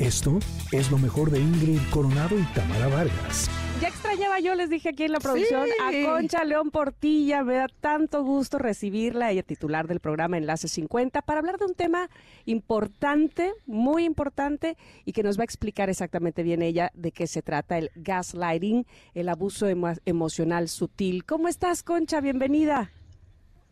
Esto 0.00 0.38
es 0.72 0.90
lo 0.90 0.96
mejor 0.96 1.30
de 1.30 1.40
Ingrid 1.40 1.78
Coronado 1.90 2.38
y 2.38 2.42
Tamara 2.54 2.88
Vargas. 2.88 3.50
Ya 3.82 3.88
extrañaba 3.88 4.40
yo, 4.40 4.54
les 4.54 4.70
dije 4.70 4.88
aquí 4.88 5.04
en 5.04 5.12
la 5.12 5.20
producción, 5.20 5.68
a 5.78 6.06
Concha 6.06 6.42
León 6.44 6.70
Portilla. 6.70 7.44
Me 7.44 7.56
da 7.56 7.66
tanto 7.68 8.24
gusto 8.24 8.56
recibirla, 8.56 9.30
ella 9.30 9.42
titular 9.42 9.88
del 9.88 10.00
programa 10.00 10.38
Enlace 10.38 10.68
50, 10.68 11.20
para 11.20 11.40
hablar 11.40 11.58
de 11.58 11.66
un 11.66 11.74
tema 11.74 12.08
importante, 12.46 13.52
muy 13.66 14.06
importante, 14.06 14.78
y 15.04 15.12
que 15.12 15.22
nos 15.22 15.38
va 15.38 15.42
a 15.42 15.44
explicar 15.44 15.90
exactamente 15.90 16.42
bien 16.42 16.62
ella 16.62 16.90
de 16.94 17.12
qué 17.12 17.26
se 17.26 17.42
trata, 17.42 17.76
el 17.76 17.90
gaslighting, 17.94 18.86
el 19.12 19.28
abuso 19.28 19.66
emocional 20.06 20.70
sutil. 20.70 21.26
¿Cómo 21.26 21.46
estás, 21.46 21.82
Concha? 21.82 22.22
Bienvenida. 22.22 22.90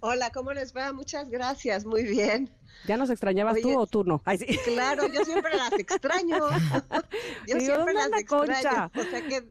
Hola, 0.01 0.31
¿cómo 0.31 0.53
les 0.53 0.75
va? 0.77 0.93
Muchas 0.93 1.29
gracias, 1.29 1.85
muy 1.85 2.05
bien. 2.05 2.51
¿Ya 2.87 2.97
nos 2.97 3.11
extrañabas 3.11 3.61
tú 3.61 3.77
o 3.77 3.87
tú 3.87 4.05
no? 4.05 4.23
Claro, 4.65 5.09
yo 5.09 5.25
siempre 5.25 5.57
las 5.57 5.73
extraño. 5.73 6.39
Yo 7.47 7.59
siempre 7.59 7.93
las 7.93 8.09
extraño. 8.13 8.91
O 8.95 9.03
sea 9.03 9.23
que 9.29 9.49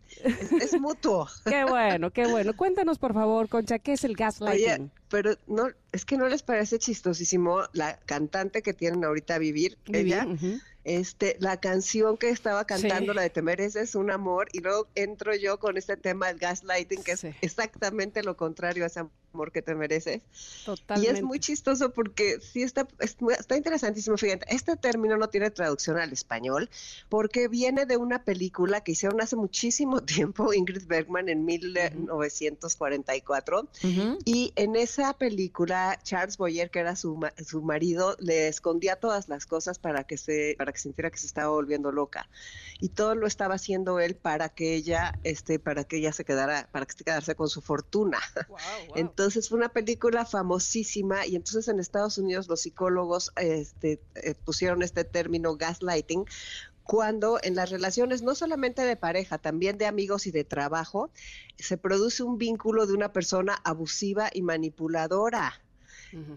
es, 0.62 0.80
mutuo. 0.80 1.28
Qué 1.46 1.66
bueno, 1.66 2.12
qué 2.12 2.28
bueno. 2.28 2.56
Cuéntanos, 2.56 2.98
por 2.98 3.14
favor, 3.14 3.50
Concha, 3.50 3.80
¿qué 3.80 3.94
es 3.94 4.04
el 4.04 4.16
gaslighting? 4.16 4.92
pero 5.10 5.36
no, 5.48 5.70
es 5.92 6.06
que 6.06 6.18
no 6.18 6.28
les 6.28 6.44
parece 6.44 6.80
chistosísimo 6.80 7.64
la 7.74 7.98
cantante 8.00 8.62
que 8.62 8.74
tienen 8.74 9.04
ahorita 9.04 9.36
a 9.36 9.40
vivir, 9.40 9.78
ella. 9.88 10.28
Este, 10.84 11.36
la 11.40 11.60
canción 11.60 12.18
que 12.18 12.30
estaba 12.30 12.66
cantando, 12.66 13.14
la 13.14 13.22
de 13.22 13.30
Te 13.30 13.42
mereces 13.42 13.96
un 13.96 14.10
amor, 14.10 14.48
y 14.54 14.60
luego 14.60 14.88
entro 14.96 15.36
yo 15.36 15.60
con 15.60 15.78
este 15.78 15.98
tema 15.98 16.28
del 16.28 16.38
gaslighting, 16.38 17.04
que 17.04 17.12
es 17.12 17.26
exactamente 17.42 18.24
lo 18.24 18.38
contrario 18.38 18.84
a 18.84 18.88
ese 18.88 19.04
amor 19.38 19.52
que 19.52 19.62
te 19.62 19.76
mereces. 19.76 20.22
Totalmente. 20.66 21.12
Y 21.12 21.16
es 21.16 21.24
muy 21.24 21.40
chistoso 21.40 21.92
porque 21.92 22.40
sí 22.40 22.64
está, 22.64 22.88
está 23.00 23.56
interesantísimo. 23.56 24.18
Fíjate, 24.18 24.48
este 24.54 24.76
término 24.76 25.16
no 25.18 25.30
tiene 25.30 25.52
traducción 25.52 25.98
al 25.98 26.12
español 26.12 26.70
porque 27.10 27.48
viene 27.48 27.86
de 27.86 27.98
una 27.98 28.24
película 28.24 28.82
que 28.82 28.94
hicieron 28.94 29.22
hace 29.22 29.36
muchísimo 29.36 30.02
tiempo 30.04 30.54
Ingrid 30.54 30.88
Bergman 30.88 31.30
en 31.30 31.46
1944. 31.46 33.70
Y 34.26 34.54
en 34.56 34.76
esa 34.76 35.14
película, 35.14 36.00
Charles 36.04 36.38
Boyer, 36.38 36.72
que 36.72 36.80
era 36.80 36.96
su, 36.96 37.20
su 37.46 37.62
marido, 37.62 38.16
le 38.20 38.48
escondía 38.48 38.96
todas 38.96 39.30
las 39.30 39.46
cosas 39.46 39.78
para 39.80 40.06
que 40.06 40.18
se, 40.18 40.56
para 40.58 40.72
sintiera 40.78 41.12
que 41.12 41.18
se 41.18 41.28
estaba 41.28 41.50
volviendo 41.50 41.92
loca. 41.92 42.30
Y 42.80 42.90
todo 42.90 43.16
lo 43.16 43.28
estaba 43.28 43.56
haciendo 43.56 44.00
él 44.00 44.16
para 44.16 44.50
que 44.50 44.76
ella, 44.76 45.20
este, 45.24 45.60
para 45.60 45.84
que 45.84 45.98
ella 45.98 46.14
se 46.14 46.24
quedara, 46.24 46.70
para 46.72 46.86
que 46.86 46.94
se 46.94 47.04
quedase 47.04 47.36
con 47.36 47.50
su 47.50 47.62
fortuna. 47.62 48.20
Entonces 48.96 49.27
fue 49.30 49.58
una 49.58 49.70
película 49.70 50.26
famosísima 50.26 51.26
y 51.26 51.36
entonces 51.36 51.68
en 51.68 51.80
Estados 51.80 52.18
Unidos 52.18 52.48
los 52.48 52.62
psicólogos 52.62 53.32
este, 53.36 54.00
eh, 54.16 54.36
pusieron 54.36 54.82
este 54.82 55.04
término 55.04 55.56
gaslighting 55.56 56.26
cuando 56.88 57.38
en 57.44 57.56
las 57.56 57.70
relaciones 57.70 58.22
no 58.22 58.34
solamente 58.34 58.82
de 58.82 58.96
pareja, 58.96 59.38
también 59.38 59.78
de 59.78 59.86
amigos 59.86 60.26
y 60.26 60.32
de 60.32 60.46
trabajo, 60.46 61.12
se 61.60 61.78
produce 61.78 62.24
un 62.24 62.38
vínculo 62.38 62.88
de 62.88 62.94
una 62.94 63.12
persona 63.12 63.60
abusiva 63.66 64.30
y 64.34 64.42
manipuladora. 64.42 65.62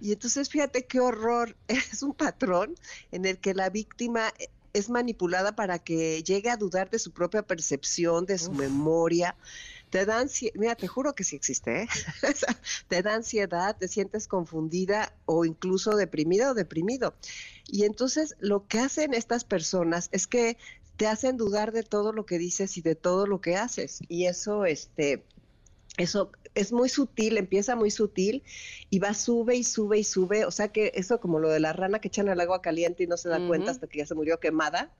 Y 0.00 0.12
entonces 0.12 0.48
fíjate 0.48 0.84
qué 0.84 0.98
horror, 0.98 1.56
es 1.68 2.02
un 2.02 2.12
patrón 2.12 2.74
en 3.12 3.24
el 3.24 3.38
que 3.38 3.55
la 3.55 3.70
víctima 3.70 4.34
es 4.72 4.91
manipulada 4.91 5.55
para 5.55 5.78
que 5.78 6.22
llegue 6.24 6.50
a 6.50 6.56
dudar 6.56 6.91
de 6.91 6.98
su 6.98 7.12
propia 7.12 7.42
percepción, 7.42 8.27
de 8.27 8.38
su 8.38 8.52
memoria. 8.52 9.36
Te 9.91 10.06
da 10.06 10.24
mira, 10.55 10.77
te 10.77 10.86
juro 10.86 11.14
que 11.14 11.24
sí 11.24 11.36
existe, 11.36 11.83
¿eh? 11.83 11.88
te 12.88 13.02
da 13.02 13.14
ansiedad, 13.14 13.77
te 13.77 13.88
sientes 13.88 14.28
confundida 14.28 15.12
o 15.24 15.44
incluso 15.44 15.96
deprimida 15.96 16.52
o 16.52 16.55
deprimido. 16.55 17.16
Y 17.66 17.84
entonces 17.84 18.36
lo 18.38 18.66
que 18.66 18.78
hacen 18.78 19.14
estas 19.14 19.44
personas 19.44 20.08
es 20.12 20.27
que 20.27 20.56
te 20.96 21.06
hacen 21.06 21.36
dudar 21.36 21.72
de 21.72 21.83
todo 21.83 22.12
lo 22.12 22.27
que 22.27 22.38
dices 22.38 22.77
y 22.77 22.83
de 22.83 22.94
todo 22.94 23.27
lo 23.27 23.41
que 23.41 23.56
haces. 23.56 24.00
Y 24.06 24.27
eso, 24.27 24.64
este, 24.64 25.27
eso 26.01 26.33
es 26.55 26.73
muy 26.73 26.89
sutil, 26.89 27.36
empieza 27.36 27.77
muy 27.77 27.91
sutil 27.91 28.42
y 28.89 28.98
va, 28.98 29.14
sube 29.14 29.57
y 29.57 29.64
sube 29.64 29.98
y 29.98 30.05
sube. 30.05 30.45
O 30.47 30.51
sea 30.51 30.69
que 30.69 30.92
eso 30.95 31.20
como 31.20 31.39
lo 31.39 31.48
de 31.48 31.61
la 31.61 31.73
rana 31.73 32.01
que 32.01 32.08
echan 32.08 32.29
el 32.29 32.41
agua 32.41 32.63
caliente 32.63 33.05
y 33.05 33.07
no 33.07 33.17
se 33.17 33.29
da 33.29 33.47
cuenta 33.47 33.70
hasta 33.70 33.86
que 33.86 33.98
ya 33.98 34.07
se 34.07 34.14
murió 34.14 34.41
quemada. 34.41 34.91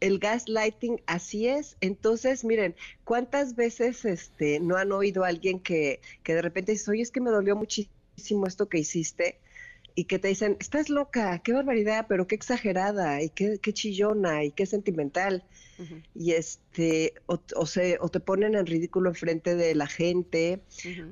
El 0.00 0.18
gaslighting, 0.18 1.02
así 1.06 1.48
es. 1.48 1.76
Entonces, 1.80 2.44
miren, 2.44 2.76
¿cuántas 3.04 3.56
veces 3.56 4.04
este, 4.04 4.60
no 4.60 4.76
han 4.76 4.92
oído 4.92 5.24
a 5.24 5.28
alguien 5.28 5.58
que, 5.58 6.00
que 6.22 6.34
de 6.34 6.42
repente 6.42 6.72
dice, 6.72 6.90
oye, 6.90 7.02
es 7.02 7.10
que 7.10 7.20
me 7.20 7.30
dolió 7.30 7.56
muchísimo 7.56 8.46
esto 8.46 8.68
que 8.68 8.78
hiciste? 8.78 9.38
Y 9.94 10.04
que 10.04 10.18
te 10.18 10.28
dicen, 10.28 10.56
estás 10.60 10.88
loca, 10.88 11.40
qué 11.40 11.52
barbaridad, 11.52 12.06
pero 12.08 12.26
qué 12.26 12.34
exagerada, 12.34 13.22
y 13.22 13.30
qué, 13.30 13.58
qué 13.60 13.72
chillona, 13.72 14.44
y 14.44 14.52
qué 14.52 14.66
sentimental. 14.66 15.44
Y 16.14 16.32
este, 16.32 17.14
o, 17.26 17.66
se, 17.66 17.96
o 18.00 18.10
te 18.10 18.20
ponen 18.20 18.54
en 18.54 18.66
ridículo 18.66 19.08
enfrente 19.08 19.54
de 19.54 19.74
la 19.74 19.86
gente, 19.86 20.60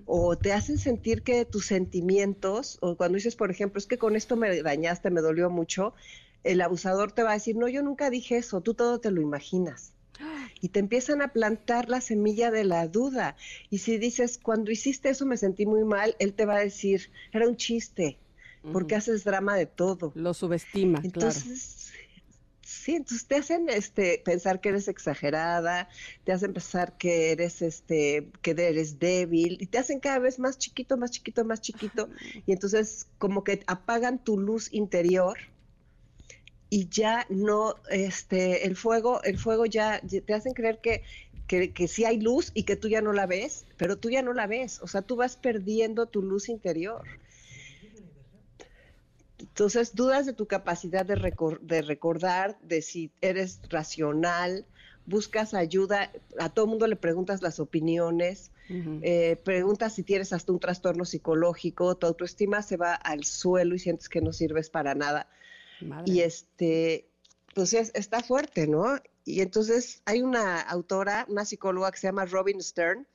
o 0.04 0.36
te 0.36 0.52
hacen 0.52 0.78
sentir 0.78 1.22
que 1.22 1.46
tus 1.46 1.66
sentimientos, 1.66 2.76
o 2.82 2.96
cuando 2.96 3.16
dices, 3.16 3.34
por 3.34 3.50
ejemplo, 3.50 3.78
es 3.78 3.86
que 3.86 3.96
con 3.96 4.14
esto 4.14 4.36
me 4.36 4.62
dañaste, 4.62 5.10
me 5.10 5.22
dolió 5.22 5.48
mucho, 5.48 5.94
el 6.44 6.60
abusador 6.60 7.12
te 7.12 7.22
va 7.22 7.30
a 7.30 7.34
decir, 7.34 7.56
no, 7.56 7.68
yo 7.68 7.82
nunca 7.82 8.10
dije 8.10 8.36
eso, 8.36 8.60
tú 8.60 8.74
todo 8.74 9.00
te 9.00 9.10
lo 9.10 9.20
imaginas. 9.20 9.92
Y 10.60 10.70
te 10.70 10.80
empiezan 10.80 11.22
a 11.22 11.32
plantar 11.32 11.88
la 11.88 12.00
semilla 12.00 12.50
de 12.50 12.64
la 12.64 12.88
duda. 12.88 13.36
Y 13.70 13.78
si 13.78 13.96
dices, 13.96 14.40
cuando 14.42 14.72
hiciste 14.72 15.08
eso 15.08 15.24
me 15.24 15.36
sentí 15.36 15.66
muy 15.66 15.84
mal, 15.84 16.16
él 16.18 16.34
te 16.34 16.46
va 16.46 16.56
a 16.56 16.60
decir, 16.60 17.10
era 17.32 17.46
un 17.46 17.56
chiste, 17.56 18.18
porque 18.72 18.96
haces 18.96 19.24
drama 19.24 19.56
de 19.56 19.66
todo. 19.66 20.12
Lo 20.14 20.34
subestima. 20.34 21.00
Entonces, 21.02 21.92
sí, 22.68 22.96
entonces 22.96 23.26
te 23.26 23.36
hacen 23.36 23.68
este 23.68 24.20
pensar 24.24 24.60
que 24.60 24.70
eres 24.70 24.88
exagerada, 24.88 25.88
te 26.24 26.32
hacen 26.32 26.52
pensar 26.52 26.96
que 26.98 27.32
eres 27.32 27.62
este, 27.62 28.30
que 28.42 28.50
eres 28.50 28.98
débil, 28.98 29.56
y 29.60 29.66
te 29.66 29.78
hacen 29.78 30.00
cada 30.00 30.18
vez 30.18 30.38
más 30.38 30.58
chiquito, 30.58 30.96
más 30.96 31.10
chiquito, 31.10 31.44
más 31.44 31.60
chiquito, 31.60 32.08
y 32.46 32.52
entonces 32.52 33.06
como 33.18 33.44
que 33.44 33.62
apagan 33.66 34.22
tu 34.22 34.38
luz 34.38 34.72
interior 34.72 35.38
y 36.70 36.88
ya 36.88 37.26
no, 37.30 37.76
este, 37.90 38.66
el 38.66 38.76
fuego, 38.76 39.22
el 39.22 39.38
fuego 39.38 39.64
ya 39.64 40.00
te 40.00 40.34
hacen 40.34 40.52
creer 40.52 40.80
que, 40.82 41.02
que, 41.46 41.72
que 41.72 41.88
sí 41.88 42.04
hay 42.04 42.20
luz 42.20 42.50
y 42.52 42.64
que 42.64 42.76
tú 42.76 42.88
ya 42.88 43.00
no 43.00 43.14
la 43.14 43.26
ves, 43.26 43.64
pero 43.78 43.96
tú 43.96 44.10
ya 44.10 44.20
no 44.20 44.34
la 44.34 44.46
ves, 44.46 44.80
o 44.82 44.86
sea, 44.86 45.00
tú 45.00 45.16
vas 45.16 45.36
perdiendo 45.36 46.06
tu 46.06 46.22
luz 46.22 46.50
interior. 46.50 47.02
Entonces, 49.38 49.94
dudas 49.94 50.26
de 50.26 50.32
tu 50.32 50.46
capacidad 50.46 51.06
de, 51.06 51.32
de 51.60 51.82
recordar, 51.82 52.58
de 52.62 52.82
si 52.82 53.12
eres 53.20 53.60
racional, 53.68 54.66
buscas 55.06 55.54
ayuda, 55.54 56.12
a 56.38 56.50
todo 56.50 56.66
mundo 56.66 56.86
le 56.86 56.96
preguntas 56.96 57.40
las 57.40 57.60
opiniones, 57.60 58.50
eh, 58.70 59.40
preguntas 59.44 59.94
si 59.94 60.02
tienes 60.02 60.34
hasta 60.34 60.52
un 60.52 60.60
trastorno 60.60 61.06
psicológico, 61.06 61.96
tu 61.96 62.06
autoestima 62.06 62.60
se 62.60 62.76
va 62.76 62.94
al 62.94 63.24
suelo 63.24 63.74
y 63.74 63.78
sientes 63.78 64.10
que 64.10 64.20
no 64.20 64.34
sirves 64.34 64.68
para 64.68 64.94
nada. 64.94 65.26
Y 66.04 66.20
este, 66.20 67.08
pues 67.54 67.72
está 67.72 68.22
fuerte, 68.22 68.66
¿no? 68.66 68.84
Y 69.28 69.42
entonces 69.42 70.00
hay 70.06 70.22
una 70.22 70.58
autora, 70.58 71.26
una 71.28 71.44
psicóloga 71.44 71.90
que 71.92 71.98
se 71.98 72.06
llama 72.06 72.24
Robin 72.24 72.62
Stern, 72.62 73.06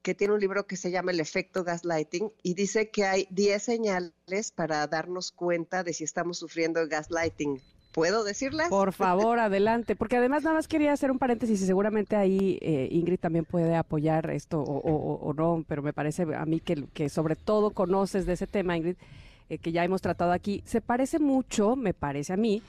que 0.00 0.14
tiene 0.14 0.32
un 0.32 0.38
libro 0.38 0.64
que 0.64 0.76
se 0.76 0.92
llama 0.92 1.10
El 1.10 1.18
efecto 1.18 1.64
gaslighting 1.64 2.30
y 2.44 2.54
dice 2.54 2.90
que 2.90 3.04
hay 3.04 3.26
10 3.30 3.62
señales 3.62 4.52
para 4.54 4.86
darnos 4.86 5.32
cuenta 5.32 5.82
de 5.82 5.92
si 5.92 6.04
estamos 6.04 6.38
sufriendo 6.38 6.86
gaslighting. 6.86 7.60
¿Puedo 7.90 8.22
decirlas? 8.22 8.68
Por 8.68 8.92
favor, 8.92 9.40
adelante, 9.40 9.96
porque 9.96 10.18
además 10.18 10.44
nada 10.44 10.54
más 10.54 10.68
quería 10.68 10.92
hacer 10.92 11.10
un 11.10 11.18
paréntesis 11.18 11.60
y 11.60 11.66
seguramente 11.66 12.14
ahí 12.14 12.58
eh, 12.62 12.88
Ingrid 12.92 13.18
también 13.18 13.44
puede 13.44 13.74
apoyar 13.74 14.30
esto 14.30 14.60
o, 14.60 15.34
no, 15.34 15.64
pero 15.66 15.82
me 15.82 15.92
parece 15.92 16.22
a 16.34 16.46
mí 16.46 16.60
que, 16.60 16.84
que 16.94 17.08
sobre 17.08 17.34
todo 17.34 17.70
conoces 17.70 18.24
de 18.24 18.34
ese 18.34 18.46
tema, 18.46 18.76
Ingrid, 18.76 18.96
eh, 19.48 19.58
que 19.58 19.72
ya 19.72 19.82
hemos 19.82 20.00
tratado 20.00 20.30
aquí, 20.30 20.62
se 20.64 20.80
parece 20.80 21.18
mucho, 21.18 21.74
me 21.74 21.92
parece 21.92 22.34
a 22.34 22.36
mí, 22.36 22.62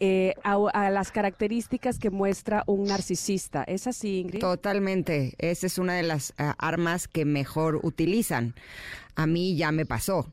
eh, 0.00 0.34
a, 0.42 0.90
las 0.90 1.10
características 1.10 1.98
que 1.98 2.10
muestra 2.10 2.62
un 2.66 2.84
narcisista. 2.84 3.64
¿Es 3.64 3.86
así, 3.86 4.20
Ingrid? 4.20 4.40
Totalmente. 4.40 5.34
Esa 5.38 5.66
es 5.66 5.78
una 5.78 5.94
de 5.94 6.02
las 6.02 6.30
eh, 6.30 6.52
armas 6.58 7.08
que 7.08 7.24
mejor 7.24 7.80
utilizan. 7.82 8.54
A 9.14 9.26
mí 9.26 9.56
ya 9.56 9.72
me 9.72 9.86
pasó. 9.86 10.30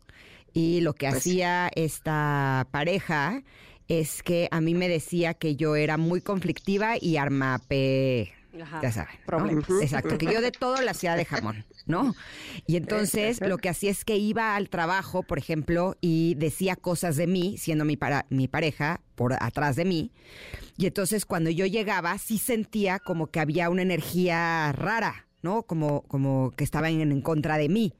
Y 0.53 0.81
lo 0.81 0.93
que 0.93 1.07
pues 1.07 1.19
hacía 1.19 1.69
esta 1.75 2.67
pareja 2.71 3.41
es 3.87 4.23
que 4.23 4.47
a 4.51 4.61
mí 4.61 4.75
me 4.75 4.87
decía 4.87 5.33
que 5.33 5.55
yo 5.55 5.75
era 5.75 5.97
muy 5.97 6.21
conflictiva 6.21 6.95
y 6.99 7.17
armape 7.17 8.33
ya 8.81 8.91
saben. 8.91 9.15
Exacto, 9.81 10.17
que 10.17 10.25
yo 10.25 10.41
de 10.41 10.51
todo 10.51 10.81
la 10.81 10.91
hacía 10.91 11.15
de 11.15 11.25
jamón, 11.25 11.65
¿no? 11.85 12.15
Y 12.67 12.75
entonces 12.75 13.41
lo 13.41 13.57
que 13.57 13.69
hacía 13.69 13.91
es 13.91 14.05
que 14.05 14.17
iba 14.17 14.55
al 14.55 14.69
trabajo, 14.69 15.23
por 15.23 15.37
ejemplo, 15.37 15.95
y 16.01 16.35
decía 16.35 16.75
cosas 16.75 17.15
de 17.15 17.27
mí, 17.27 17.57
siendo 17.57 17.85
mi, 17.85 17.97
para, 17.97 18.25
mi 18.29 18.47
pareja, 18.47 19.01
por 19.15 19.33
atrás 19.33 19.75
de 19.75 19.85
mí. 19.85 20.11
Y 20.77 20.85
entonces 20.85 21.25
cuando 21.25 21.49
yo 21.49 21.65
llegaba, 21.65 22.17
sí 22.17 22.37
sentía 22.37 22.99
como 22.99 23.27
que 23.27 23.39
había 23.39 23.69
una 23.69 23.81
energía 23.81 24.71
rara, 24.71 25.27
¿no? 25.41 25.63
Como, 25.63 26.03
como 26.03 26.51
que 26.51 26.63
estaba 26.63 26.89
en, 26.89 27.11
en 27.11 27.21
contra 27.21 27.57
de 27.57 27.69
mí. 27.69 27.93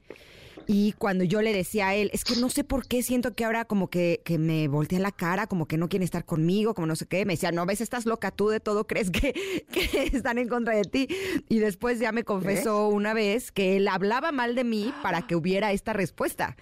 Y 0.66 0.92
cuando 0.92 1.24
yo 1.24 1.42
le 1.42 1.52
decía 1.52 1.88
a 1.88 1.94
él, 1.94 2.10
es 2.12 2.24
que 2.24 2.36
no 2.36 2.48
sé 2.48 2.64
por 2.64 2.86
qué 2.86 3.02
siento 3.02 3.34
que 3.34 3.44
ahora 3.44 3.64
como 3.64 3.88
que, 3.88 4.22
que 4.24 4.38
me 4.38 4.68
voltea 4.68 4.98
la 4.98 5.12
cara, 5.12 5.46
como 5.46 5.66
que 5.66 5.76
no 5.76 5.88
quiere 5.88 6.04
estar 6.04 6.24
conmigo, 6.24 6.74
como 6.74 6.86
no 6.86 6.96
sé 6.96 7.06
qué, 7.06 7.24
me 7.26 7.34
decía, 7.34 7.52
no 7.52 7.66
ves, 7.66 7.80
estás 7.80 8.06
loca, 8.06 8.30
tú 8.30 8.48
de 8.48 8.60
todo 8.60 8.86
crees 8.86 9.10
que, 9.10 9.32
que 9.72 10.10
están 10.12 10.38
en 10.38 10.48
contra 10.48 10.74
de 10.74 10.84
ti. 10.84 11.08
Y 11.48 11.58
después 11.58 11.98
ya 11.98 12.12
me 12.12 12.24
confesó 12.24 12.88
una 12.88 13.14
vez 13.14 13.52
que 13.52 13.76
él 13.76 13.88
hablaba 13.88 14.32
mal 14.32 14.54
de 14.54 14.64
mí 14.64 14.92
para 15.02 15.22
que 15.26 15.36
hubiera 15.36 15.72
esta 15.72 15.92
respuesta. 15.92 16.56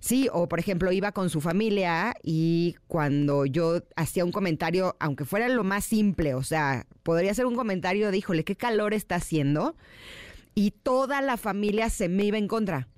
Sí, 0.00 0.28
o 0.32 0.48
por 0.48 0.60
ejemplo 0.60 0.92
iba 0.92 1.10
con 1.10 1.28
su 1.28 1.40
familia 1.40 2.14
y 2.22 2.76
cuando 2.86 3.46
yo 3.46 3.82
hacía 3.96 4.24
un 4.24 4.30
comentario, 4.30 4.96
aunque 5.00 5.24
fuera 5.24 5.48
lo 5.48 5.64
más 5.64 5.84
simple, 5.84 6.34
o 6.34 6.42
sea, 6.44 6.86
podría 7.02 7.34
ser 7.34 7.46
un 7.46 7.56
comentario 7.56 8.10
de, 8.12 8.18
híjole, 8.18 8.44
qué 8.44 8.54
calor 8.54 8.94
está 8.94 9.16
haciendo, 9.16 9.74
y 10.54 10.70
toda 10.70 11.20
la 11.20 11.36
familia 11.36 11.90
se 11.90 12.08
me 12.08 12.24
iba 12.24 12.38
en 12.38 12.48
contra. 12.48 12.88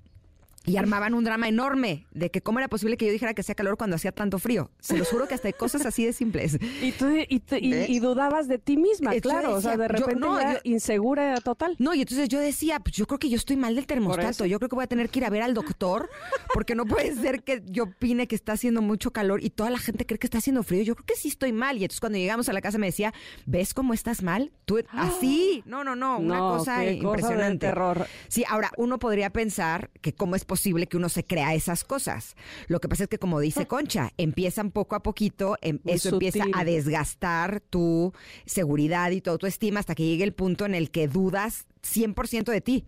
Y 0.65 0.77
armaban 0.77 1.13
un 1.13 1.23
drama 1.23 1.47
enorme 1.47 2.05
de 2.11 2.29
que 2.29 2.41
cómo 2.41 2.59
era 2.59 2.67
posible 2.67 2.95
que 2.95 3.05
yo 3.07 3.11
dijera 3.11 3.33
que 3.33 3.41
hacía 3.41 3.55
calor 3.55 3.77
cuando 3.77 3.95
hacía 3.95 4.11
tanto 4.11 4.37
frío. 4.37 4.69
Se 4.79 4.95
los 4.97 5.09
juro 5.09 5.27
que 5.27 5.33
hasta 5.33 5.47
hay 5.47 5.53
cosas 5.53 5.85
así 5.85 6.05
de 6.05 6.13
simples. 6.13 6.59
Y 6.81 6.91
tú 6.91 7.09
y, 7.09 7.43
y, 7.59 7.99
dudabas 7.99 8.47
de 8.47 8.59
ti 8.59 8.77
misma, 8.77 9.11
claro. 9.21 9.55
o 9.55 9.61
sea, 9.61 9.77
de 9.77 9.87
repente 9.87 10.15
no, 10.15 10.37
insegura 10.63 11.39
total. 11.41 11.75
No, 11.79 11.93
y 11.93 12.01
entonces 12.01 12.29
yo 12.29 12.39
decía, 12.39 12.79
pues 12.79 12.95
yo 12.95 13.07
creo 13.07 13.19
que 13.19 13.29
yo 13.29 13.37
estoy 13.37 13.57
mal 13.57 13.75
del 13.75 13.87
termostato. 13.87 14.45
Yo 14.45 14.59
creo 14.59 14.69
que 14.69 14.75
voy 14.75 14.83
a 14.83 14.87
tener 14.87 15.09
que 15.09 15.19
ir 15.19 15.25
a 15.25 15.29
ver 15.29 15.41
al 15.41 15.53
doctor 15.53 16.09
porque 16.53 16.75
no 16.75 16.85
puede 16.85 17.15
ser 17.15 17.43
que 17.43 17.63
yo 17.65 17.83
opine 17.83 18.27
que 18.27 18.35
está 18.35 18.53
haciendo 18.53 18.81
mucho 18.81 19.11
calor 19.11 19.43
y 19.43 19.49
toda 19.49 19.69
la 19.69 19.79
gente 19.79 20.05
cree 20.05 20.19
que 20.19 20.27
está 20.27 20.37
haciendo 20.37 20.63
frío. 20.63 20.83
Yo 20.83 20.95
creo 20.95 21.05
que 21.05 21.15
sí 21.15 21.27
estoy 21.27 21.53
mal. 21.53 21.77
Y 21.77 21.83
entonces 21.83 21.99
cuando 21.99 22.17
llegamos 22.17 22.49
a 22.49 22.53
la 22.53 22.61
casa 22.61 22.77
me 22.77 22.87
decía, 22.87 23.13
¿ves 23.45 23.73
cómo 23.73 23.93
estás 23.93 24.21
mal? 24.21 24.51
Tú 24.65 24.79
así. 24.91 25.63
No, 25.65 25.83
no, 25.83 25.95
no. 25.95 26.19
Una 26.19 26.39
cosa 26.39 26.85
impresionante. 26.85 27.67
terror. 27.67 28.05
Sí, 28.27 28.43
ahora 28.47 28.71
uno 28.77 28.99
podría 28.99 29.31
pensar 29.31 29.89
que 30.01 30.13
cómo 30.13 30.35
es 30.35 30.45
posible 30.51 30.87
que 30.87 30.97
uno 30.97 31.07
se 31.07 31.23
crea 31.23 31.53
esas 31.53 31.85
cosas. 31.85 32.35
Lo 32.67 32.81
que 32.81 32.89
pasa 32.89 33.03
es 33.03 33.09
que, 33.09 33.17
como 33.17 33.39
dice 33.39 33.67
Concha, 33.67 34.11
empiezan 34.17 34.71
poco 34.71 34.97
a 34.97 35.01
poquito, 35.01 35.55
em, 35.61 35.79
eso 35.85 36.09
empieza 36.09 36.43
a 36.53 36.65
desgastar 36.65 37.61
tu 37.61 38.11
seguridad 38.45 39.11
y 39.11 39.21
tu 39.21 39.29
autoestima 39.29 39.79
hasta 39.79 39.95
que 39.95 40.03
llegue 40.03 40.25
el 40.25 40.33
punto 40.33 40.65
en 40.65 40.75
el 40.75 40.91
que 40.91 41.07
dudas 41.07 41.67
100% 41.83 42.51
de 42.51 42.59
ti. 42.59 42.83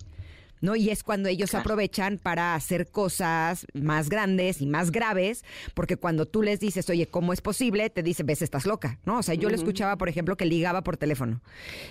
¿No? 0.63 0.77
Y 0.77 0.89
es 0.89 1.03
cuando 1.03 1.27
ellos 1.27 1.53
aprovechan 1.55 2.17
para 2.17 2.55
hacer 2.55 2.89
cosas 2.89 3.67
más 3.73 4.09
grandes 4.09 4.61
y 4.61 4.65
más 4.65 4.91
graves, 4.91 5.43
porque 5.73 5.97
cuando 5.97 6.25
tú 6.25 6.41
les 6.41 6.61
dices, 6.61 6.89
oye, 6.89 7.05
¿cómo 7.05 7.33
es 7.33 7.41
posible? 7.41 7.89
Te 7.89 8.01
dice, 8.01 8.23
ves, 8.23 8.41
estás 8.41 8.65
loca, 8.65 8.97
¿no? 9.05 9.17
O 9.17 9.23
sea, 9.23 9.35
yo 9.35 9.49
le 9.49 9.55
escuchaba, 9.55 9.97
por 9.97 10.07
ejemplo, 10.07 10.37
que 10.37 10.45
ligaba 10.45 10.81
por 10.81 10.95
teléfono. 10.95 11.41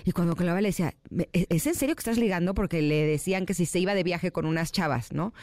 Y 0.05 0.11
cuando 0.11 0.35
le 0.35 0.67
decía, 0.67 0.95
¿E-, 1.11 1.45
¿es 1.49 1.67
en 1.67 1.75
serio 1.75 1.95
que 1.95 1.99
estás 1.99 2.17
ligando? 2.17 2.55
Porque 2.55 2.81
le 2.81 3.05
decían 3.05 3.45
que 3.45 3.53
si 3.53 3.67
se 3.67 3.77
iba 3.77 3.93
de 3.93 4.01
viaje 4.01 4.31
con 4.31 4.47
unas 4.47 4.71
chavas, 4.71 5.11
¿no? 5.11 5.35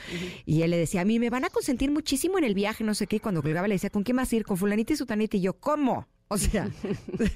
Y 0.45 0.63
él 0.63 0.73
le 0.73 0.77
decía, 0.77 1.03
a 1.03 1.05
mí 1.05 1.21
me 1.21 1.31
van 1.31 1.45
a 1.45 1.51
consentir 1.51 1.93
muchísimo 1.93 2.37
en 2.37 2.43
el 2.43 2.55
viaje, 2.55 2.83
no 2.83 2.95
sé 2.95 3.07
qué. 3.07 3.17
Y 3.17 3.21
cuando 3.21 3.43
colgaba 3.43 3.69
le 3.69 3.77
decía, 3.77 3.91
¿con 3.91 4.03
quién 4.03 4.17
vas 4.17 4.33
a 4.33 4.37
ir? 4.37 4.45
Con 4.45 4.57
fulanita 4.57 4.93
y 4.93 4.97
sutanita. 4.97 5.37
Y 5.37 5.43
yo, 5.43 5.53
¿cómo? 5.55 6.09
O 6.33 6.39
sea, 6.39 6.71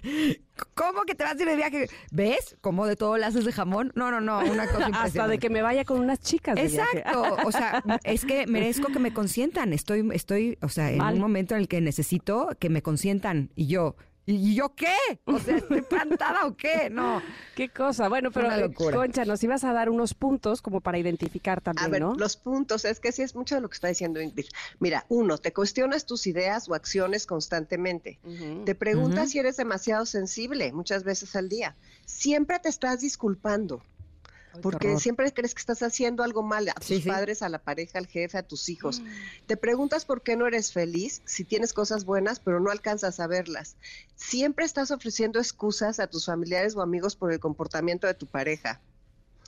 ¿cómo 0.74 1.02
que 1.02 1.16
te 1.16 1.24
vas 1.24 1.36
a 1.36 1.42
ir 1.42 1.48
de 1.48 1.56
viaje? 1.56 1.88
¿Ves? 2.12 2.56
¿Cómo 2.60 2.86
de 2.86 2.94
todo 2.94 3.18
lo 3.18 3.26
haces 3.26 3.44
de 3.44 3.50
jamón? 3.50 3.90
No, 3.96 4.12
no, 4.12 4.20
no, 4.20 4.38
una 4.38 4.68
cosa 4.68 4.86
Hasta 4.94 5.26
de 5.26 5.38
que 5.38 5.50
me 5.50 5.62
vaya 5.62 5.84
con 5.84 5.98
unas 5.98 6.20
chicas. 6.20 6.56
Exacto. 6.56 7.38
o 7.44 7.50
sea, 7.50 7.82
es 8.04 8.24
que 8.24 8.46
merezco 8.46 8.92
que 8.92 9.00
me 9.00 9.12
consientan. 9.12 9.72
Estoy, 9.72 10.08
estoy, 10.12 10.58
o 10.62 10.68
sea, 10.68 10.92
en 10.92 11.02
un 11.02 11.18
momento 11.18 11.56
en 11.56 11.62
el 11.62 11.68
que 11.68 11.80
necesito 11.80 12.50
que 12.60 12.70
me 12.70 12.82
consientan. 12.82 13.50
Y 13.56 13.66
yo, 13.66 13.96
¿Y 14.26 14.54
yo 14.54 14.74
qué? 14.74 14.94
O 15.26 15.38
sea, 15.38 15.58
¿estoy 15.58 15.82
plantada 15.82 16.46
o 16.46 16.56
qué? 16.56 16.88
No. 16.90 17.20
Qué 17.54 17.68
cosa. 17.68 18.08
Bueno, 18.08 18.30
pero 18.30 18.50
eh, 18.52 18.72
Concha, 18.72 19.24
nos 19.24 19.44
ibas 19.44 19.64
a 19.64 19.72
dar 19.72 19.88
unos 19.88 20.14
puntos 20.14 20.60
como 20.60 20.80
para 20.80 20.98
identificar 20.98 21.60
también, 21.60 21.84
a 21.84 21.88
ver, 21.88 22.00
¿no? 22.00 22.14
Los 22.14 22.36
puntos, 22.36 22.84
es 22.84 22.98
que 23.00 23.12
sí 23.12 23.22
es 23.22 23.34
mucho 23.34 23.54
de 23.54 23.60
lo 23.60 23.68
que 23.68 23.74
está 23.74 23.88
diciendo 23.88 24.20
Ingrid. 24.20 24.46
Mira, 24.80 25.04
uno, 25.08 25.38
te 25.38 25.52
cuestionas 25.52 26.06
tus 26.06 26.26
ideas 26.26 26.68
o 26.68 26.74
acciones 26.74 27.26
constantemente. 27.26 28.18
Te 28.64 28.74
preguntas 28.74 29.30
si 29.30 29.38
eres 29.38 29.56
demasiado 29.56 30.06
sensible 30.06 30.72
muchas 30.72 31.04
veces 31.04 31.36
al 31.36 31.48
día. 31.48 31.76
Siempre 32.04 32.58
te 32.58 32.68
estás 32.70 33.00
disculpando 33.00 33.82
porque 34.62 34.98
siempre 34.98 35.32
crees 35.32 35.54
que 35.54 35.60
estás 35.60 35.82
haciendo 35.82 36.22
algo 36.22 36.42
mal 36.42 36.68
a 36.68 36.74
tus 36.74 37.00
padres, 37.04 37.42
a 37.42 37.48
la 37.48 37.58
pareja, 37.58 37.98
al 37.98 38.06
jefe, 38.06 38.38
a 38.38 38.42
tus 38.42 38.68
hijos. 38.68 39.00
Mm. 39.00 39.06
Te 39.46 39.56
preguntas 39.56 40.04
por 40.04 40.22
qué 40.22 40.36
no 40.36 40.46
eres 40.46 40.72
feliz, 40.72 41.22
si 41.24 41.44
tienes 41.44 41.72
cosas 41.72 42.04
buenas, 42.04 42.40
pero 42.40 42.60
no 42.60 42.70
alcanzas 42.70 43.20
a 43.20 43.26
verlas. 43.26 43.76
Siempre 44.16 44.64
estás 44.64 44.90
ofreciendo 44.90 45.38
excusas 45.38 46.00
a 46.00 46.06
tus 46.06 46.26
familiares 46.26 46.76
o 46.76 46.82
amigos 46.82 47.16
por 47.16 47.32
el 47.32 47.40
comportamiento 47.40 48.06
de 48.06 48.14
tu 48.14 48.26
pareja. 48.26 48.80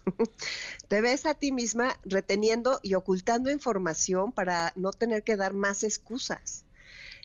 Te 0.88 1.00
ves 1.00 1.26
a 1.26 1.34
ti 1.34 1.52
misma 1.52 1.98
reteniendo 2.04 2.80
y 2.82 2.94
ocultando 2.94 3.50
información 3.50 4.32
para 4.32 4.72
no 4.76 4.92
tener 4.92 5.22
que 5.22 5.36
dar 5.36 5.52
más 5.52 5.82
excusas. 5.82 6.64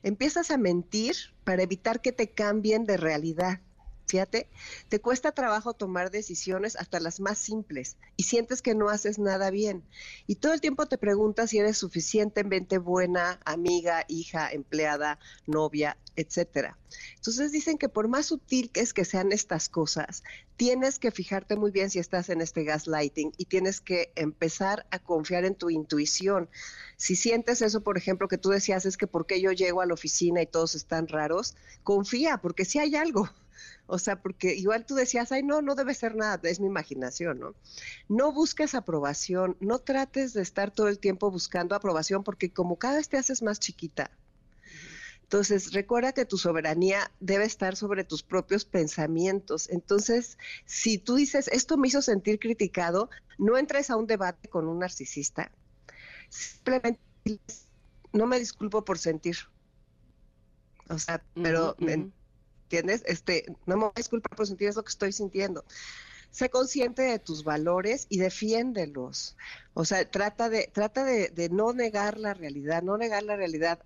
Empiezas 0.03 0.49
a 0.49 0.57
mentir 0.57 1.15
para 1.43 1.61
evitar 1.61 2.01
que 2.01 2.11
te 2.11 2.31
cambien 2.31 2.85
de 2.85 2.97
realidad 2.97 3.59
Fíjate, 4.11 4.49
te 4.89 4.99
cuesta 4.99 5.31
trabajo 5.31 5.73
tomar 5.73 6.11
decisiones 6.11 6.75
hasta 6.75 6.99
las 6.99 7.21
más 7.21 7.37
simples 7.37 7.95
y 8.17 8.23
sientes 8.23 8.61
que 8.61 8.75
no 8.75 8.89
haces 8.89 9.19
nada 9.19 9.51
bien. 9.51 9.85
Y 10.27 10.35
todo 10.35 10.51
el 10.51 10.59
tiempo 10.59 10.85
te 10.85 10.97
preguntas 10.97 11.51
si 11.51 11.59
eres 11.59 11.77
suficientemente 11.77 12.77
buena 12.77 13.39
amiga, 13.45 14.03
hija, 14.09 14.51
empleada, 14.51 15.17
novia, 15.47 15.97
etcétera. 16.17 16.77
Entonces 17.15 17.53
dicen 17.53 17.77
que 17.77 17.87
por 17.87 18.09
más 18.09 18.25
sutil 18.25 18.69
que 18.69 18.81
es 18.81 18.93
que 18.93 19.05
sean 19.05 19.31
estas 19.31 19.69
cosas, 19.69 20.23
tienes 20.57 20.99
que 20.99 21.11
fijarte 21.11 21.55
muy 21.55 21.71
bien 21.71 21.89
si 21.89 21.99
estás 21.99 22.27
en 22.27 22.41
este 22.41 22.65
gaslighting 22.65 23.31
y 23.37 23.45
tienes 23.45 23.79
que 23.79 24.11
empezar 24.15 24.85
a 24.91 24.99
confiar 24.99 25.45
en 25.45 25.55
tu 25.55 25.69
intuición. 25.69 26.49
Si 26.97 27.15
sientes 27.15 27.61
eso, 27.61 27.79
por 27.81 27.97
ejemplo, 27.97 28.27
que 28.27 28.37
tú 28.37 28.49
decías 28.49 28.85
es 28.85 28.97
que 28.97 29.07
porque 29.07 29.39
yo 29.39 29.53
llego 29.53 29.79
a 29.79 29.85
la 29.85 29.93
oficina 29.93 30.41
y 30.41 30.47
todos 30.47 30.75
están 30.75 31.07
raros, 31.07 31.55
confía, 31.83 32.39
porque 32.39 32.65
si 32.65 32.77
hay 32.77 32.97
algo. 32.97 33.29
O 33.87 33.99
sea, 33.99 34.21
porque 34.21 34.55
igual 34.55 34.85
tú 34.85 34.95
decías, 34.95 35.31
ay, 35.31 35.43
no, 35.43 35.61
no 35.61 35.75
debe 35.75 35.93
ser 35.93 36.15
nada, 36.15 36.49
es 36.49 36.59
mi 36.59 36.67
imaginación, 36.67 37.39
¿no? 37.39 37.55
No 38.07 38.31
busques 38.31 38.75
aprobación, 38.75 39.57
no 39.59 39.79
trates 39.79 40.33
de 40.33 40.41
estar 40.41 40.71
todo 40.71 40.87
el 40.87 40.99
tiempo 40.99 41.29
buscando 41.31 41.75
aprobación, 41.75 42.23
porque 42.23 42.51
como 42.51 42.77
cada 42.77 42.97
vez 42.97 43.09
te 43.09 43.17
haces 43.17 43.41
más 43.41 43.59
chiquita, 43.59 44.11
entonces, 45.31 45.71
recuerda 45.71 46.11
que 46.11 46.25
tu 46.25 46.37
soberanía 46.37 47.09
debe 47.21 47.45
estar 47.45 47.77
sobre 47.77 48.03
tus 48.03 48.21
propios 48.21 48.65
pensamientos. 48.65 49.69
Entonces, 49.69 50.37
si 50.65 50.97
tú 50.97 51.15
dices, 51.15 51.47
esto 51.47 51.77
me 51.77 51.87
hizo 51.87 52.01
sentir 52.01 52.37
criticado, 52.37 53.09
no 53.37 53.57
entres 53.57 53.89
a 53.89 53.95
un 53.95 54.07
debate 54.07 54.49
con 54.49 54.67
un 54.67 54.79
narcisista. 54.79 55.49
Simplemente 56.27 56.99
no 58.11 58.27
me 58.27 58.39
disculpo 58.39 58.83
por 58.83 58.97
sentir. 58.97 59.37
O 60.89 60.99
sea, 60.99 61.23
pero 61.33 61.77
¿entiendes? 62.71 63.03
Este, 63.05 63.45
no 63.65 63.75
me 63.75 63.91
disculpa 63.95 64.33
por 64.35 64.47
sentir 64.47 64.69
es 64.69 64.75
lo 64.77 64.83
que 64.83 64.91
estoy 64.91 65.11
sintiendo. 65.11 65.65
Sé 66.31 66.49
consciente 66.49 67.01
de 67.01 67.19
tus 67.19 67.43
valores 67.43 68.07
y 68.07 68.19
defiéndelos. 68.19 69.35
O 69.73 69.83
sea, 69.83 70.09
trata 70.09 70.47
de, 70.47 70.69
trata 70.71 71.03
de, 71.03 71.49
no 71.51 71.73
negar 71.73 72.17
la 72.17 72.33
realidad, 72.33 72.81
no 72.81 72.97
negar 72.97 73.23
la 73.23 73.35
realidad. 73.35 73.79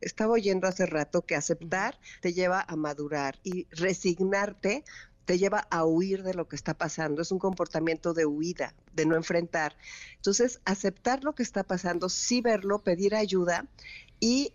estaba 0.00 0.32
oyendo 0.32 0.66
hace 0.66 0.86
rato 0.86 1.22
que 1.22 1.36
aceptar 1.36 1.96
te 2.20 2.32
lleva 2.32 2.64
a 2.66 2.74
madurar 2.74 3.38
y 3.44 3.68
resignarte 3.70 4.84
te 5.24 5.38
lleva 5.38 5.68
a 5.70 5.84
huir 5.84 6.24
de 6.24 6.34
lo 6.34 6.48
que 6.48 6.56
está 6.56 6.74
pasando. 6.74 7.22
Es 7.22 7.30
un 7.30 7.38
comportamiento 7.38 8.14
de 8.14 8.26
huida, 8.26 8.74
de 8.94 9.06
no 9.06 9.14
enfrentar. 9.14 9.76
Entonces, 10.16 10.60
aceptar 10.64 11.22
lo 11.22 11.34
que 11.34 11.44
está 11.44 11.62
pasando, 11.62 12.08
sí 12.08 12.40
verlo, 12.40 12.80
pedir 12.80 13.14
ayuda 13.14 13.66
y 14.18 14.52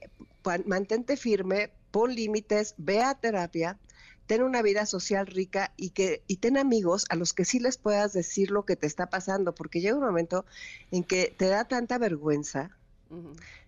mantente 0.66 1.16
firme, 1.16 1.72
pon 1.94 2.16
límites, 2.16 2.74
ve 2.78 3.04
a 3.04 3.14
terapia, 3.14 3.78
ten 4.26 4.42
una 4.42 4.64
vida 4.64 4.88
social 4.88 5.28
rica 5.28 5.72
y 5.78 5.92
que 5.92 6.24
y 6.28 6.38
ten 6.38 6.58
amigos 6.58 7.06
a 7.10 7.16
los 7.16 7.34
que 7.34 7.46
sí 7.46 7.60
les 7.60 7.78
puedas 7.78 8.14
decir 8.14 8.50
lo 8.50 8.66
que 8.66 8.76
te 8.76 8.88
está 8.88 9.12
pasando, 9.12 9.54
porque 9.54 9.80
llega 9.80 9.96
un 9.96 10.04
momento 10.04 10.44
en 10.90 11.04
que 11.04 11.34
te 11.38 11.48
da 11.48 11.66
tanta 11.66 12.00
vergüenza 12.00 12.72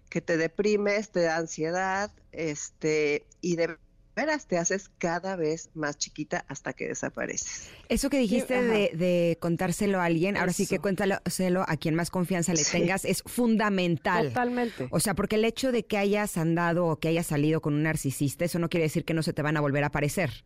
que 0.10 0.22
te 0.22 0.38
deprimes, 0.38 1.12
te 1.12 1.22
da 1.22 1.38
ansiedad, 1.38 2.12
este 2.32 3.25
y 3.41 3.58
de 3.58 3.77
veras 4.15 4.48
te 4.48 4.57
haces 4.57 4.89
cada 4.98 5.36
vez 5.36 5.69
más 5.74 5.98
chiquita 5.98 6.45
hasta 6.48 6.74
que 6.74 6.88
desapareces. 6.88 7.69
Eso 7.89 8.10
que 8.10 8.17
dijiste 8.17 8.62
de, 8.62 9.38
contárselo 9.39 10.00
a 10.00 10.05
alguien, 10.05 10.38
ahora 10.38 10.53
sí 10.53 10.65
que 10.65 10.79
cuéntaselo 10.79 11.65
a 11.67 11.77
quien 11.77 11.95
más 11.95 12.10
confianza 12.10 12.53
le 12.53 12.63
tengas, 12.63 13.05
es 13.05 13.22
fundamental. 13.25 14.29
Totalmente. 14.29 14.88
O 14.91 15.00
sea, 15.00 15.13
porque 15.13 15.36
el 15.36 15.45
hecho 15.45 15.72
de 15.72 15.86
que 15.86 15.98
hayas 15.98 16.38
andado 16.38 16.88
o 16.88 17.00
que 17.00 17.10
hayas 17.10 17.27
salido 17.27 17.62
con 17.62 17.74
un 17.74 17.84
narcisista, 17.84 18.45
eso 18.45 18.60
no 18.60 18.69
quiere 18.69 18.86
decir 18.86 19.05
que 19.05 19.13
no 19.13 19.22
se 19.22 19.34
te 19.34 19.41
van 19.41 19.57
a 19.57 19.62
volver 19.62 19.84
a 19.84 19.88
aparecer, 19.88 20.43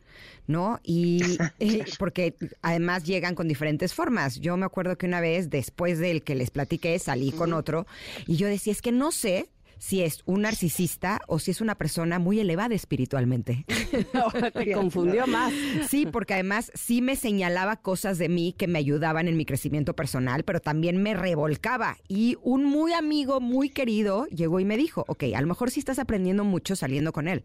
¿no? 0.48 0.80
Y 0.84 1.22
porque 2.00 2.36
además 2.62 3.04
llegan 3.04 3.36
con 3.36 3.48
diferentes 3.48 3.94
formas. 3.94 4.40
Yo 4.40 4.58
me 4.58 4.66
acuerdo 4.66 4.98
que 4.98 5.06
una 5.06 5.22
vez, 5.22 5.50
después 5.50 6.00
del 6.00 6.24
que 6.24 6.36
les 6.36 6.52
platiqué, 6.52 6.98
salí 7.00 7.32
con 7.32 7.54
otro 7.54 7.86
y 8.26 8.36
yo 8.36 8.48
decía, 8.48 8.74
es 8.74 8.82
que 8.82 8.92
no 8.92 9.12
sé 9.12 9.48
si 9.80 10.04
es 10.04 10.22
un 10.26 10.42
narcisista 10.42 11.22
o 11.28 11.40
si 11.40 11.52
es 11.52 11.62
una 11.62 11.76
persona 11.76 12.20
muy 12.20 12.40
elevada 12.40 12.76
espiritualmente. 12.76 13.66
te 14.54 14.74
confundió 14.74 15.26
más. 15.26 15.54
Sí, 15.90 16.06
porque 16.06 16.36
además 16.36 16.72
sí 16.76 17.02
me 17.02 17.16
señalaba 17.16 17.78
cosas 17.78 18.18
de 18.18 18.30
mí 18.30 18.54
que 18.58 18.68
me 18.68 18.78
ayudaban 18.78 19.28
en 19.28 19.38
mi 19.38 19.46
crecimiento 19.46 19.96
personal, 19.96 20.44
pero 20.44 20.60
también 20.60 21.02
me 21.02 21.14
revolcaba. 21.14 21.98
Y 22.08 22.38
un 22.44 22.66
muy 22.66 22.94
amigo, 22.94 23.40
muy 23.40 23.70
querido, 23.70 24.26
llegó 24.28 24.60
y 24.60 24.66
me 24.66 24.78
dijo, 24.78 25.06
ok, 25.08 25.24
a 25.36 25.42
lo 25.42 25.48
mejor 25.48 25.72
sí 25.72 25.80
estás 25.80 25.98
aprendiendo 25.98 26.44
mucho 26.44 26.76
saliendo 26.76 27.14
con 27.14 27.28
él, 27.28 27.44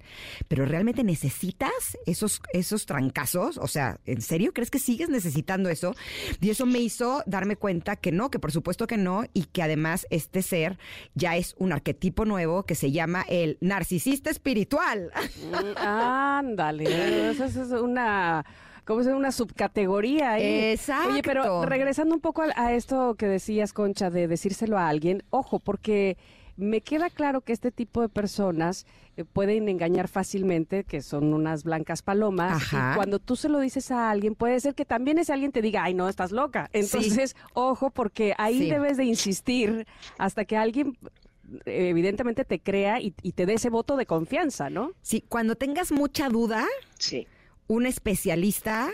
pero 0.49 0.67
¿realmente 0.67 1.05
necesitas 1.05 1.97
esos, 2.07 2.43
esos 2.53 2.87
trancazos? 2.87 3.59
O 3.59 3.69
sea, 3.69 4.01
¿en 4.05 4.21
serio 4.21 4.53
crees 4.53 4.71
que 4.71 4.79
sigues 4.79 5.09
necesitando 5.09 5.69
eso? 5.69 5.95
Y 6.41 6.51
eso 6.51 6.67
me 6.67 6.81
hizo 6.81 7.23
darme 7.27 7.57
cuenta 7.57 7.97
que 7.97 8.13
no, 8.13 8.31
que 8.31 8.39
por 8.39 8.53
supuesto 8.53 8.87
que 8.87 8.97
no, 8.97 9.25
y 9.33 9.45
que 9.45 9.63
además 9.63 10.07
este 10.11 10.43
ser 10.43 10.79
ya 11.15 11.37
es 11.37 11.55
un 11.59 11.73
arquetipo 11.73 12.24
nuevo 12.25 12.65
que 12.65 12.75
se 12.75 12.93
llama 12.93 13.25
el 13.29 13.59
narcisista 13.61 14.31
espiritual. 14.31 15.11
Mm, 15.51 15.79
ándale, 15.79 17.31
eso 17.31 17.45
es 17.45 17.57
una 17.57 18.45
como 18.85 19.01
es 19.01 19.07
una 19.07 19.33
subcategoría 19.33 20.33
ahí. 20.33 20.73
Exacto. 20.73 21.11
Oye, 21.11 21.23
pero 21.23 21.65
regresando 21.65 22.15
un 22.15 22.21
poco 22.21 22.43
a, 22.43 22.53
a, 22.55 22.75
esto 22.75 23.15
que 23.15 23.27
decías, 23.27 23.73
Concha, 23.73 24.11
de 24.11 24.29
decírselo 24.29 24.79
a 24.79 24.89
alguien, 24.89 25.23
ojo, 25.31 25.59
porque 25.59 26.19
me 26.57 26.81
queda 26.81 27.11
claro 27.11 27.41
que 27.41 27.53
este 27.53 27.73
tipo 27.73 28.01
de 28.01 28.09
personas 28.09 28.87
eh, 29.17 29.25
pueden 29.25 29.69
engañar 29.69 30.09
fácilmente, 30.09 30.85
que 30.85 31.03
son 31.03 31.33
unas 31.33 31.65
blancas 31.65 32.03
palomas. 32.03 32.63
Y 32.73 32.77
cuando 32.95 33.19
tú 33.19 33.37
se 33.37 33.49
lo 33.49 33.59
dices 33.59 33.91
a 33.91 34.11
alguien, 34.11 34.35
puede 34.35 34.61
ser 34.61 34.75
que 34.75 34.85
también 34.85 35.19
ese 35.19 35.33
alguien 35.33 35.53
te 35.53 35.63
diga, 35.63 35.85
ay, 35.85 35.95
no, 35.95 36.09
estás 36.09 36.33
loca. 36.33 36.69
Entonces, 36.73 37.37
ojo, 37.55 37.91
porque 37.91 38.35
ahí 38.39 38.71
debes 38.71 38.97
de 38.97 39.05
insistir 39.05 39.87
hasta 40.19 40.45
que 40.45 40.57
alguien 40.57 40.97
evidentemente 41.65 42.45
te 42.45 42.61
crea 42.61 43.01
y, 43.01 43.15
y, 43.23 43.33
te 43.33 43.47
dé 43.47 43.55
ese 43.55 43.71
voto 43.71 43.97
de 43.97 44.07
confianza, 44.07 44.71
¿no? 44.71 44.93
Sí, 45.03 45.25
cuando 45.29 45.57
tengas 45.57 45.93
mucha 45.93 46.29
duda, 46.29 46.67
sí. 46.99 47.27
un 47.67 47.87
especialista 47.87 48.91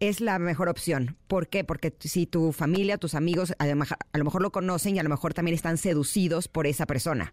es 0.00 0.20
la 0.20 0.38
mejor 0.38 0.68
opción. 0.68 1.16
¿Por 1.26 1.48
qué? 1.48 1.64
Porque 1.64 1.94
si 2.00 2.26
tu 2.26 2.52
familia, 2.52 2.98
tus 2.98 3.14
amigos, 3.14 3.54
además, 3.58 3.92
a 3.92 4.18
lo 4.18 4.24
mejor 4.24 4.42
lo 4.42 4.52
conocen 4.52 4.96
y 4.96 4.98
a 4.98 5.02
lo 5.02 5.08
mejor 5.08 5.34
también 5.34 5.54
están 5.54 5.78
seducidos 5.78 6.48
por 6.48 6.66
esa 6.66 6.86
persona. 6.86 7.32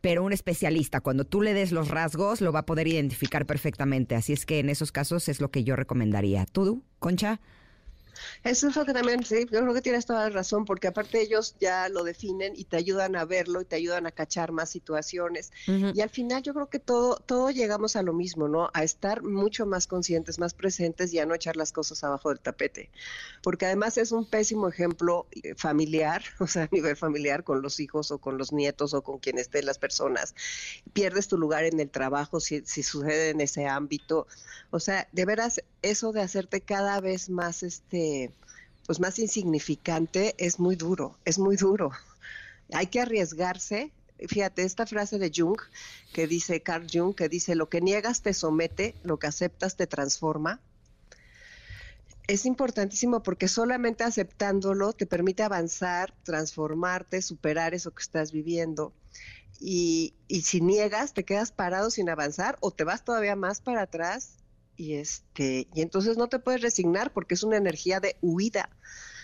Pero 0.00 0.22
un 0.22 0.32
especialista, 0.32 1.00
cuando 1.00 1.24
tú 1.24 1.42
le 1.42 1.54
des 1.54 1.72
los 1.72 1.88
rasgos, 1.88 2.40
lo 2.40 2.52
va 2.52 2.60
a 2.60 2.66
poder 2.66 2.88
identificar 2.88 3.46
perfectamente. 3.46 4.14
Así 4.14 4.32
es 4.32 4.44
que 4.44 4.58
en 4.58 4.68
esos 4.68 4.92
casos 4.92 5.28
es 5.28 5.40
lo 5.40 5.50
que 5.50 5.64
yo 5.64 5.76
recomendaría. 5.76 6.46
¿Tú, 6.46 6.82
Concha? 6.98 7.40
Eso 8.42 8.68
es 8.68 8.76
lo 8.76 8.84
que 8.84 8.92
también, 8.92 9.24
sí, 9.24 9.46
yo 9.50 9.60
creo 9.60 9.74
que 9.74 9.82
tienes 9.82 10.06
toda 10.06 10.28
la 10.28 10.30
razón, 10.30 10.64
porque 10.64 10.88
aparte 10.88 11.20
ellos 11.20 11.56
ya 11.60 11.88
lo 11.88 12.04
definen 12.04 12.54
y 12.56 12.64
te 12.64 12.76
ayudan 12.76 13.16
a 13.16 13.24
verlo 13.24 13.60
y 13.60 13.64
te 13.64 13.76
ayudan 13.76 14.06
a 14.06 14.10
cachar 14.10 14.52
más 14.52 14.70
situaciones. 14.70 15.52
Y 15.66 16.00
al 16.00 16.10
final 16.10 16.42
yo 16.42 16.54
creo 16.54 16.68
que 16.68 16.78
todo, 16.78 17.16
todo 17.16 17.50
llegamos 17.50 17.96
a 17.96 18.02
lo 18.02 18.12
mismo, 18.12 18.48
¿no? 18.48 18.70
A 18.74 18.82
estar 18.82 19.22
mucho 19.22 19.66
más 19.66 19.86
conscientes, 19.86 20.38
más 20.38 20.54
presentes 20.54 21.12
y 21.12 21.18
a 21.18 21.26
no 21.26 21.34
echar 21.34 21.56
las 21.56 21.72
cosas 21.72 22.02
abajo 22.04 22.30
del 22.30 22.40
tapete. 22.40 22.90
Porque 23.42 23.66
además 23.66 23.98
es 23.98 24.12
un 24.12 24.28
pésimo 24.28 24.68
ejemplo 24.68 25.26
eh, 25.30 25.54
familiar, 25.56 26.22
o 26.38 26.46
sea, 26.46 26.64
a 26.64 26.68
nivel 26.70 26.96
familiar 26.96 27.44
con 27.44 27.62
los 27.62 27.80
hijos 27.80 28.10
o 28.10 28.18
con 28.18 28.38
los 28.38 28.52
nietos 28.52 28.94
o 28.94 29.02
con 29.02 29.18
quien 29.18 29.38
estén 29.38 29.66
las 29.66 29.78
personas. 29.78 30.34
Pierdes 30.92 31.28
tu 31.28 31.38
lugar 31.38 31.64
en 31.64 31.80
el 31.80 31.90
trabajo 31.90 32.40
si, 32.40 32.62
si 32.64 32.82
sucede 32.82 33.30
en 33.30 33.40
ese 33.40 33.66
ámbito. 33.66 34.26
O 34.70 34.80
sea, 34.80 35.08
de 35.12 35.24
veras, 35.24 35.62
eso 35.82 36.12
de 36.12 36.22
hacerte 36.22 36.60
cada 36.60 37.00
vez 37.00 37.30
más, 37.30 37.62
este, 37.62 38.03
pues 38.86 39.00
más 39.00 39.18
insignificante 39.18 40.34
es 40.38 40.58
muy 40.58 40.76
duro, 40.76 41.18
es 41.24 41.38
muy 41.38 41.56
duro. 41.56 41.90
Hay 42.72 42.88
que 42.88 43.00
arriesgarse. 43.00 43.92
Fíjate, 44.28 44.62
esta 44.62 44.86
frase 44.86 45.18
de 45.18 45.32
Jung, 45.34 45.58
que 46.12 46.26
dice 46.26 46.62
Carl 46.62 46.86
Jung, 46.90 47.14
que 47.14 47.28
dice, 47.28 47.54
lo 47.54 47.68
que 47.68 47.80
niegas 47.80 48.22
te 48.22 48.32
somete, 48.32 48.94
lo 49.02 49.18
que 49.18 49.26
aceptas 49.26 49.76
te 49.76 49.86
transforma. 49.86 50.60
Es 52.26 52.46
importantísimo 52.46 53.22
porque 53.22 53.48
solamente 53.48 54.04
aceptándolo 54.04 54.92
te 54.92 55.06
permite 55.06 55.42
avanzar, 55.42 56.14
transformarte, 56.22 57.20
superar 57.20 57.74
eso 57.74 57.90
que 57.90 58.02
estás 58.02 58.32
viviendo. 58.32 58.94
Y, 59.60 60.14
y 60.26 60.42
si 60.42 60.60
niegas, 60.60 61.12
te 61.12 61.24
quedas 61.24 61.52
parado 61.52 61.90
sin 61.90 62.08
avanzar 62.08 62.56
o 62.60 62.70
te 62.70 62.84
vas 62.84 63.04
todavía 63.04 63.36
más 63.36 63.60
para 63.60 63.82
atrás 63.82 64.43
y 64.76 64.94
este 64.94 65.68
y 65.74 65.82
entonces 65.82 66.16
no 66.16 66.28
te 66.28 66.38
puedes 66.38 66.60
resignar 66.60 67.12
porque 67.12 67.34
es 67.34 67.42
una 67.42 67.56
energía 67.56 68.00
de 68.00 68.16
huida. 68.20 68.70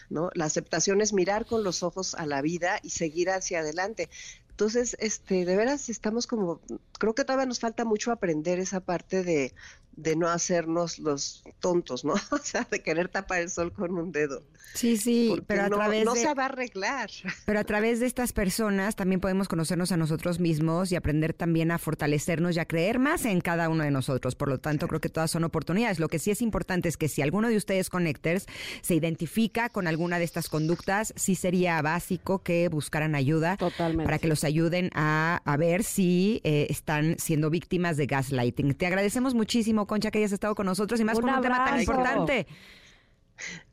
¿No? 0.08 0.28
La 0.34 0.46
aceptación 0.46 1.00
es 1.00 1.12
mirar 1.12 1.46
con 1.46 1.62
los 1.62 1.84
ojos 1.84 2.16
a 2.16 2.26
la 2.26 2.42
vida 2.42 2.80
y 2.82 2.90
seguir 2.90 3.30
hacia 3.30 3.60
adelante. 3.60 4.08
Entonces, 4.50 4.96
este, 5.00 5.44
de 5.44 5.56
veras 5.56 5.88
estamos 5.88 6.26
como, 6.26 6.60
creo 6.98 7.14
que 7.14 7.24
todavía 7.24 7.46
nos 7.46 7.60
falta 7.60 7.84
mucho 7.84 8.12
aprender 8.12 8.58
esa 8.58 8.80
parte 8.80 9.24
de, 9.24 9.54
de 9.96 10.16
no 10.16 10.28
hacernos 10.28 10.98
los 10.98 11.42
tontos, 11.60 12.04
¿no? 12.04 12.14
O 12.30 12.38
sea, 12.38 12.66
de 12.70 12.82
querer 12.82 13.08
tapar 13.08 13.40
el 13.40 13.50
sol 13.50 13.72
con 13.72 13.92
un 13.96 14.12
dedo. 14.12 14.42
Sí, 14.74 14.96
sí, 14.96 15.42
pero 15.46 15.64
a 15.64 15.68
no, 15.68 15.76
través 15.76 16.04
no 16.04 16.14
de, 16.14 16.20
se 16.20 16.34
va 16.34 16.44
a 16.44 16.46
arreglar. 16.46 17.10
Pero 17.44 17.58
a 17.58 17.64
través 17.64 17.98
de 17.98 18.06
estas 18.06 18.32
personas 18.32 18.94
también 18.94 19.20
podemos 19.20 19.48
conocernos 19.48 19.90
a 19.90 19.96
nosotros 19.96 20.38
mismos 20.38 20.92
y 20.92 20.96
aprender 20.96 21.34
también 21.34 21.72
a 21.72 21.78
fortalecernos 21.78 22.54
y 22.54 22.60
a 22.60 22.66
creer 22.66 23.00
más 23.00 23.24
en 23.24 23.40
cada 23.40 23.68
uno 23.68 23.82
de 23.82 23.90
nosotros. 23.90 24.36
Por 24.36 24.48
lo 24.48 24.58
tanto, 24.58 24.86
creo 24.86 25.00
que 25.00 25.08
todas 25.08 25.30
son 25.30 25.42
oportunidades. 25.42 25.98
Lo 25.98 26.08
que 26.08 26.20
sí 26.20 26.30
es 26.30 26.40
importante 26.40 26.88
es 26.88 26.96
que 26.96 27.08
si 27.08 27.20
alguno 27.20 27.48
de 27.48 27.56
ustedes 27.56 27.90
connectors 27.90 28.46
se 28.80 28.94
identifica 28.94 29.70
con 29.70 29.88
alguna 29.88 30.18
de 30.18 30.24
estas 30.24 30.48
conductas, 30.48 31.12
sí 31.16 31.34
sería 31.34 31.82
básico 31.82 32.42
que 32.42 32.68
buscaran 32.68 33.16
ayuda 33.16 33.56
Totalmente. 33.56 34.04
para 34.04 34.20
que 34.20 34.28
los 34.28 34.44
ayuden 34.50 34.90
a, 34.94 35.40
a 35.44 35.56
ver 35.56 35.84
si 35.84 36.40
eh, 36.44 36.66
están 36.68 37.16
siendo 37.18 37.50
víctimas 37.50 37.96
de 37.96 38.06
gaslighting. 38.06 38.74
Te 38.74 38.86
agradecemos 38.86 39.34
muchísimo, 39.34 39.86
Concha, 39.86 40.10
que 40.10 40.18
hayas 40.18 40.32
estado 40.32 40.54
con 40.54 40.66
nosotros 40.66 41.00
y 41.00 41.04
más 41.04 41.16
Un 41.18 41.22
con 41.22 41.34
un 41.34 41.42
tema 41.42 41.64
tan 41.64 41.80
importante. 41.80 42.46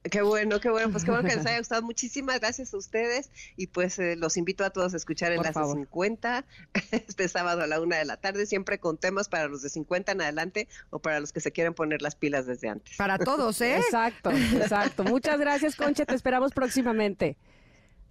Qué 0.10 0.22
bueno, 0.22 0.62
qué 0.62 0.70
bueno, 0.70 0.92
pues 0.92 1.04
qué 1.04 1.12
bueno 1.12 1.28
que 1.28 1.36
les 1.36 1.46
haya 1.46 1.58
gustado. 1.58 1.82
Muchísimas 1.82 2.40
gracias 2.40 2.74
a 2.74 2.78
ustedes 2.78 3.30
y 3.56 3.68
pues 3.68 4.00
eh, 4.00 4.16
los 4.16 4.38
invito 4.38 4.64
a 4.64 4.70
todos 4.70 4.94
a 4.94 4.98
escuchar 4.98 5.30
Por 5.30 5.38
Enlace 5.38 5.54
favor. 5.54 5.76
50 5.76 6.46
este 6.92 7.28
sábado 7.28 7.62
a 7.64 7.68
la 7.68 7.82
una 7.82 7.98
de 7.98 8.06
la 8.06 8.18
tarde, 8.18 8.46
siempre 8.46 8.80
con 8.80 8.98
temas 8.98 9.28
para 9.28 9.48
los 9.48 9.62
de 9.62 9.70
50 9.70 10.14
en 10.14 10.22
adelante 10.22 10.68
o 10.90 11.00
para 11.00 11.20
los 11.20 11.34
que 11.34 11.42
se 11.42 11.52
quieren 11.52 11.74
poner 11.74 12.02
las 12.02 12.16
pilas 12.16 12.46
desde 12.46 12.70
antes. 12.70 12.96
Para 12.98 13.18
todos, 13.18 13.60
¿eh? 13.62 13.78
Exacto, 13.78 14.32
exacto. 14.32 15.04
Muchas 15.04 15.40
gracias, 15.40 15.76
Concha. 15.76 16.06
Te 16.06 16.16
esperamos 16.16 16.54
próximamente. 16.54 17.38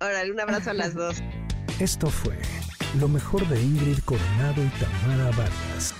Órale, 0.01 0.31
un 0.31 0.41
abrazo 0.41 0.71
a 0.71 0.75
las 0.75 0.95
dos. 0.95 1.17
Esto 1.79 2.07
fue 2.07 2.39
lo 2.99 3.07
mejor 3.07 3.47
de 3.49 3.63
Ingrid 3.63 3.99
Coronado 3.99 4.65
y 4.65 4.69
Tamara 4.81 5.31
Vargas. 5.37 5.95